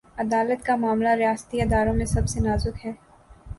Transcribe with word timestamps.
عدالت 0.17 0.65
کامعاملہ، 0.65 1.09
ریاستی 1.09 1.61
اداروں 1.61 1.93
میں 1.93 2.05
سب 2.05 2.29
سے 2.29 2.39
نازک 2.39 2.85
ہے۔ 2.85 2.91